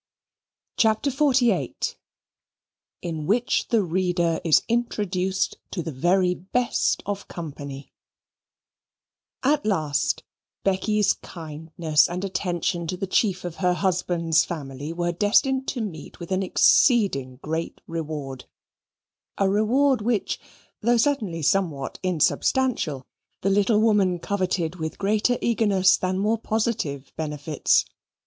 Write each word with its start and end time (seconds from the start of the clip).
CHAPTER 0.77 1.11
XLVIII 1.11 1.75
In 3.03 3.27
Which 3.27 3.67
the 3.67 3.83
Reader 3.83 4.41
Is 4.43 4.63
Introduced 4.67 5.57
to 5.69 5.83
the 5.83 5.91
Very 5.91 6.33
Best 6.33 7.03
of 7.05 7.27
Company 7.27 7.93
At 9.43 9.63
last 9.63 10.23
Becky's 10.63 11.13
kindness 11.13 12.09
and 12.09 12.25
attention 12.25 12.87
to 12.87 12.97
the 12.97 13.05
chief 13.05 13.45
of 13.45 13.57
her 13.57 13.75
husband's 13.75 14.43
family 14.43 14.91
were 14.91 15.11
destined 15.11 15.67
to 15.67 15.81
meet 15.81 16.19
with 16.19 16.31
an 16.31 16.41
exceeding 16.41 17.35
great 17.43 17.79
reward, 17.85 18.45
a 19.37 19.47
reward 19.47 20.01
which, 20.01 20.39
though 20.81 20.97
certainly 20.97 21.43
somewhat 21.43 21.99
unsubstantial, 22.03 23.05
the 23.41 23.51
little 23.51 23.79
woman 23.79 24.17
coveted 24.17 24.77
with 24.77 24.97
greater 24.97 25.37
eagerness 25.43 25.95
than 25.95 26.17
more 26.17 26.39
positive 26.39 27.13
benefits. 27.17 27.85